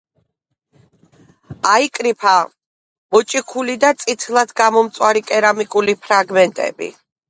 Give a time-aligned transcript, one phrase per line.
[1.73, 6.95] აიკრიფა მოჭიქული და წითლად გამომწვარი კერამიკული ფრაგმენტები.